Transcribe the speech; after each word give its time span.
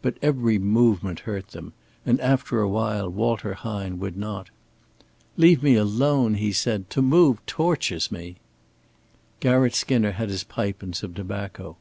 But 0.00 0.16
every 0.22 0.58
movement 0.58 1.20
hurt 1.28 1.48
them, 1.48 1.74
and 2.06 2.18
after 2.22 2.62
a 2.62 2.66
while 2.66 3.10
Walter 3.10 3.52
Hine 3.52 3.98
would 3.98 4.16
not. 4.16 4.48
"Leave 5.36 5.62
me 5.62 5.74
alone," 5.74 6.36
he 6.36 6.50
said. 6.50 6.88
"To 6.88 7.02
move 7.02 7.44
tortures 7.44 8.10
me!" 8.10 8.36
Garratt 9.40 9.74
Skinner 9.74 10.12
had 10.12 10.30
his 10.30 10.44
pipe 10.44 10.82
and 10.82 10.96
some 10.96 11.12
tobacco. 11.12 11.76